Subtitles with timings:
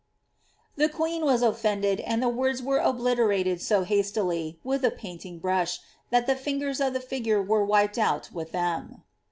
[0.81, 5.77] ''The queen was oflfended, and the words were obliterated so hastily, with a painting brush,
[6.11, 9.03] tha^ the fingers of the figure were wiped out with them.